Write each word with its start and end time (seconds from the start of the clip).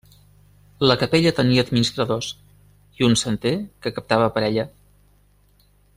La 0.91 0.95
capella 1.01 1.33
tenia 1.39 1.65
administradors 1.67 2.31
i 3.01 3.07
un 3.11 3.15
santer 3.25 3.55
que 3.85 3.95
captava 3.99 4.31
per 4.39 4.45
ella. 4.49 4.67